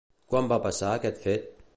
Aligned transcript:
Quan 0.31 0.47
va 0.53 0.57
passar 0.63 0.89
aquest 0.95 1.21
fet? 1.27 1.63